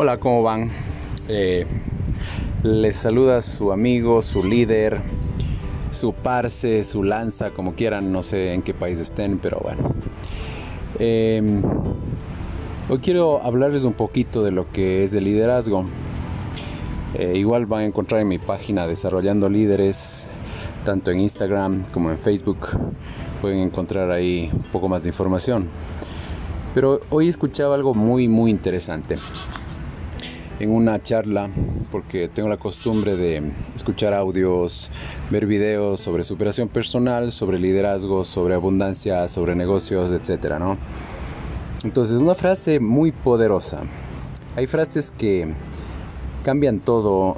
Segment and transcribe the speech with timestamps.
[0.00, 0.70] Hola, ¿cómo van?
[1.26, 1.66] Eh,
[2.62, 5.00] les saluda su amigo, su líder,
[5.90, 9.92] su parce, su lanza, como quieran, no sé en qué país estén, pero bueno.
[11.00, 11.64] Em,
[12.88, 15.84] hoy quiero hablarles un poquito de lo que es el liderazgo.
[17.14, 20.28] Eh, igual van a encontrar en mi página Desarrollando Líderes,
[20.84, 22.68] tanto en Instagram como en Facebook.
[23.40, 25.66] Pueden encontrar ahí un poco más de información.
[26.72, 29.16] Pero hoy escuchaba algo muy, muy interesante
[30.58, 31.50] en una charla,
[31.90, 34.90] porque tengo la costumbre de escuchar audios,
[35.30, 40.58] ver videos sobre superación personal, sobre liderazgo, sobre abundancia, sobre negocios, etc.
[40.58, 40.76] ¿no?
[41.84, 43.82] Entonces, una frase muy poderosa.
[44.56, 45.54] Hay frases que
[46.42, 47.36] cambian todo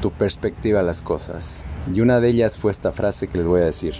[0.00, 1.64] tu perspectiva a las cosas.
[1.92, 3.94] Y una de ellas fue esta frase que les voy a decir.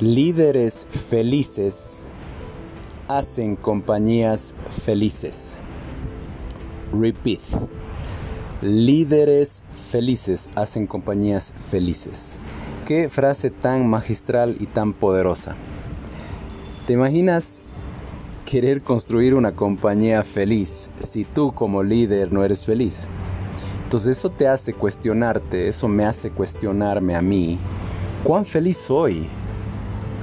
[0.00, 1.98] Líderes felices
[3.06, 4.54] hacen compañías
[4.84, 5.58] felices.
[6.92, 7.40] Repeat.
[8.62, 12.38] Líderes felices hacen compañías felices.
[12.86, 15.56] Qué frase tan magistral y tan poderosa.
[16.86, 17.66] ¿Te imaginas
[18.44, 23.06] querer construir una compañía feliz si tú como líder no eres feliz?
[23.84, 27.58] Entonces eso te hace cuestionarte, eso me hace cuestionarme a mí.
[28.24, 29.28] ¿Cuán feliz soy?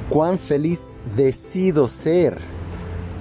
[0.10, 2.38] ¿Cuán feliz decido ser?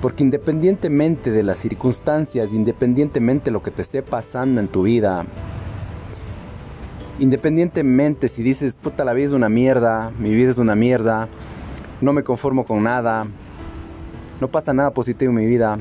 [0.07, 5.27] Porque independientemente de las circunstancias, independientemente de lo que te esté pasando en tu vida,
[7.19, 11.29] independientemente si dices, puta, la vida es una mierda, mi vida es una mierda,
[12.01, 13.27] no me conformo con nada,
[14.41, 15.77] no pasa nada positivo en mi vida,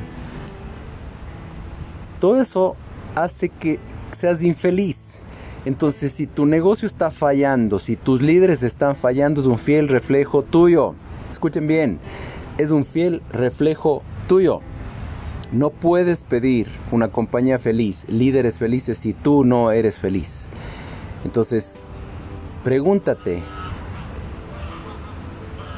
[2.20, 2.76] todo eso
[3.14, 3.78] hace que
[4.12, 5.20] seas infeliz.
[5.66, 10.42] Entonces, si tu negocio está fallando, si tus líderes están fallando, es un fiel reflejo
[10.42, 10.96] tuyo.
[11.30, 12.00] Escuchen bien,
[12.58, 14.62] es un fiel reflejo tuyo.
[15.52, 20.50] No puedes pedir una compañía feliz, líderes felices si tú no eres feliz.
[21.24, 21.80] Entonces,
[22.64, 23.42] pregúntate,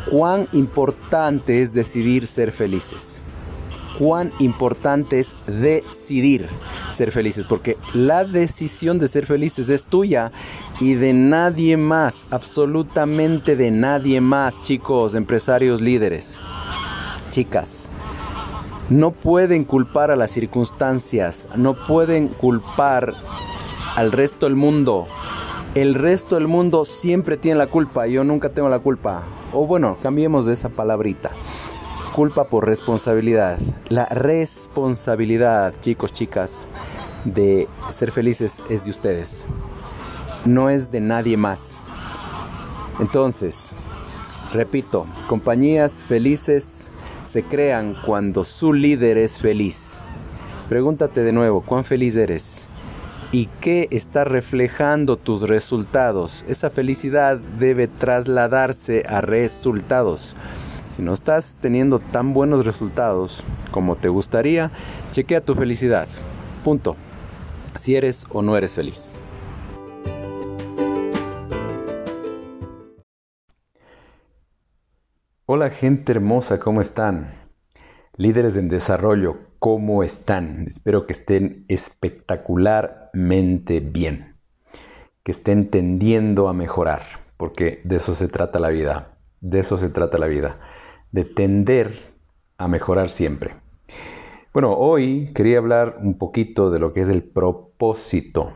[0.10, 3.22] ¿cuán importante es decidir ser felices?
[4.00, 6.48] ¿Cuán importante es decidir
[6.94, 7.48] ser felices?
[7.48, 10.32] Porque la decisión de ser felices es tuya
[10.80, 16.38] y de nadie más, absolutamente de nadie más, chicos, empresarios, líderes
[17.38, 17.90] chicas.
[18.90, 23.14] No pueden culpar a las circunstancias, no pueden culpar
[23.98, 25.08] al resto del mundo.
[25.76, 29.24] El resto del mundo siempre tiene la culpa, yo nunca tengo la culpa.
[29.52, 31.32] O bueno, cambiemos de esa palabrita.
[32.16, 33.60] Culpa por responsabilidad.
[33.90, 36.66] La responsabilidad, chicos, chicas,
[37.26, 39.46] de ser felices es de ustedes.
[40.46, 41.82] No es de nadie más.
[43.02, 43.74] Entonces,
[44.54, 46.90] repito, compañías felices
[47.38, 50.00] se crean cuando su líder es feliz.
[50.70, 52.66] Pregúntate de nuevo, ¿cuán feliz eres?
[53.32, 56.44] ¿Y qué está reflejando tus resultados?
[56.48, 60.36] Esa felicidad debe trasladarse a resultados.
[60.90, 64.72] Si no estás teniendo tan buenos resultados como te gustaría,
[65.12, 66.08] chequea tu felicidad.
[66.64, 66.96] Punto.
[67.76, 69.16] Si eres o no eres feliz.
[75.50, 77.34] Hola gente hermosa, ¿cómo están?
[78.18, 80.66] Líderes en desarrollo, ¿cómo están?
[80.68, 84.36] Espero que estén espectacularmente bien,
[85.24, 87.04] que estén tendiendo a mejorar,
[87.38, 90.60] porque de eso se trata la vida, de eso se trata la vida,
[91.14, 91.98] de tender
[92.58, 93.56] a mejorar siempre.
[94.52, 98.52] Bueno, hoy quería hablar un poquito de lo que es el propósito.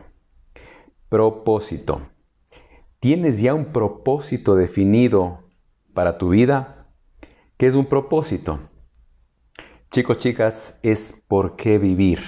[1.08, 2.02] Propósito.
[3.00, 5.38] ¿Tienes ya un propósito definido
[5.94, 6.80] para tu vida?
[7.62, 8.58] ¿Qué es un propósito?
[9.92, 12.18] Chicos, chicas, es por qué vivir.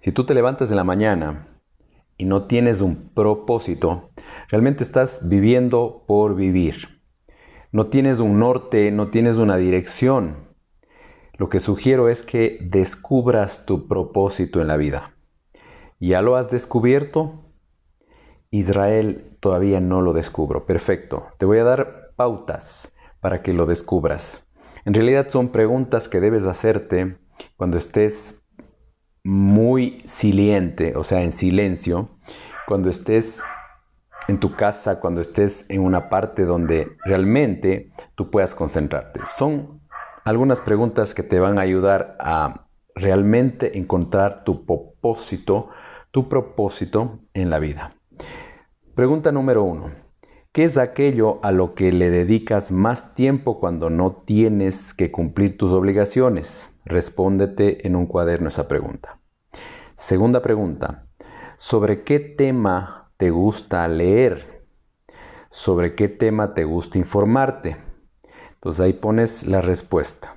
[0.00, 1.60] Si tú te levantas en la mañana
[2.16, 4.12] y no tienes un propósito,
[4.48, 7.02] realmente estás viviendo por vivir.
[7.70, 10.54] No tienes un norte, no tienes una dirección.
[11.36, 15.12] Lo que sugiero es que descubras tu propósito en la vida.
[16.00, 17.44] ¿Ya lo has descubierto?
[18.50, 20.64] Israel todavía no lo descubro.
[20.64, 21.26] Perfecto.
[21.36, 22.93] Te voy a dar pautas
[23.24, 24.46] para que lo descubras.
[24.84, 27.16] En realidad son preguntas que debes hacerte
[27.56, 28.44] cuando estés
[29.24, 32.18] muy siliente, o sea, en silencio,
[32.66, 33.42] cuando estés
[34.28, 39.20] en tu casa, cuando estés en una parte donde realmente tú puedas concentrarte.
[39.24, 39.80] Son
[40.26, 45.70] algunas preguntas que te van a ayudar a realmente encontrar tu propósito,
[46.10, 47.94] tu propósito en la vida.
[48.94, 50.03] Pregunta número uno.
[50.54, 55.58] ¿Qué es aquello a lo que le dedicas más tiempo cuando no tienes que cumplir
[55.58, 56.70] tus obligaciones?
[56.84, 59.18] respóndete en un cuaderno esa pregunta.
[59.96, 61.06] Segunda pregunta,
[61.56, 64.64] ¿sobre qué tema te gusta leer?
[65.50, 67.76] ¿Sobre qué tema te gusta informarte?
[68.52, 70.36] Entonces ahí pones la respuesta.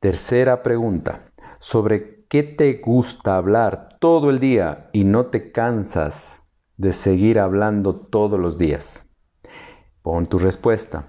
[0.00, 1.30] Tercera pregunta,
[1.60, 6.44] ¿sobre qué te gusta hablar todo el día y no te cansas
[6.78, 9.04] de seguir hablando todos los días?
[10.00, 11.06] Pon tu respuesta.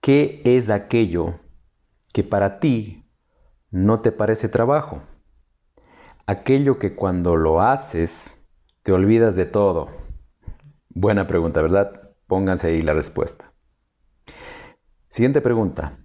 [0.00, 1.40] ¿Qué es aquello
[2.12, 3.04] que para ti
[3.70, 5.02] no te parece trabajo?
[6.26, 8.38] Aquello que cuando lo haces
[8.82, 9.88] te olvidas de todo.
[10.90, 12.12] Buena pregunta, ¿verdad?
[12.26, 13.52] Pónganse ahí la respuesta.
[15.08, 15.98] Siguiente pregunta.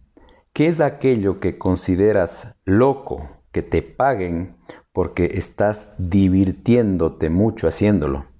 [0.53, 4.57] ¿Qué es aquello que consideras loco que te paguen
[4.93, 8.36] porque estás divirtiéndote mucho haciéndolo?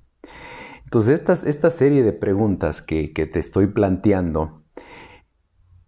[0.87, 4.63] Entonces, esta serie de preguntas que, que te estoy planteando,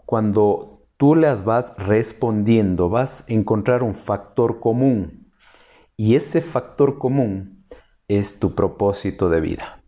[0.05, 5.31] cuando tú las vas respondiendo, vas a encontrar un factor común.
[5.95, 7.65] Y ese factor común
[8.09, 9.81] es tu propósito de vida.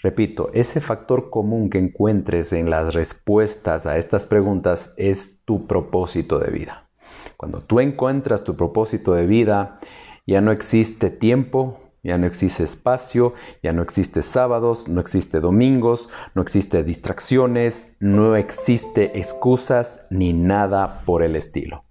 [0.00, 6.38] Repito, ese factor común que encuentres en las respuestas a estas preguntas es tu propósito
[6.38, 6.90] de vida.
[7.38, 9.80] Cuando tú encuentras tu propósito de vida,
[10.26, 16.08] ya no existe tiempo, ya no existe espacio, ya no existe sábados, no existe domingos,
[16.34, 21.84] no existe distracciones, no existe excusas ni nada por el estilo.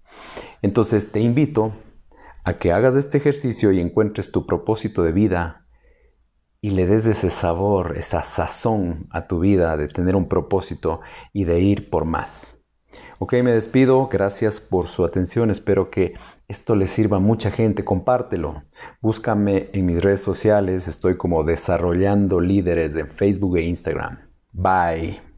[0.61, 1.73] Entonces te invito
[2.45, 5.65] a que hagas este ejercicio y encuentres tu propósito de vida
[6.61, 11.01] y le des ese sabor, esa sazón a tu vida de tener un propósito
[11.33, 12.52] y de ir por más.
[13.23, 16.13] Ok, me despido, gracias por su atención, espero que
[16.49, 18.63] esto le sirva a mucha gente, compártelo.
[18.99, 24.19] Búscame en mis redes sociales, estoy como desarrollando líderes en Facebook e Instagram.
[24.51, 25.32] Bye.